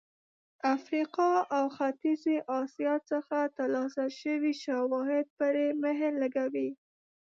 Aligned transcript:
افریقا 0.75 1.29
او 1.55 1.63
ختیځې 1.77 2.35
اسیا 2.61 2.93
څخه 3.11 3.37
ترلاسه 3.57 4.03
شوي 4.21 4.53
شواهد 4.63 5.25
پرې 5.39 5.65
مهر 5.83 6.11
لګوي. 6.23 6.69